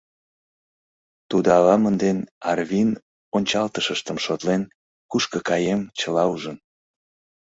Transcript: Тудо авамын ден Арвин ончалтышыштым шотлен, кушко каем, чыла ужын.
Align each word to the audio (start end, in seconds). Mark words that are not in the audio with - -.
Тудо 1.29 1.47
авамын 1.59 1.95
ден 2.03 2.17
Арвин 2.51 2.89
ончалтышыштым 3.35 4.17
шотлен, 4.25 4.61
кушко 5.11 5.39
каем, 5.49 5.81
чыла 5.99 6.23
ужын. 6.33 6.57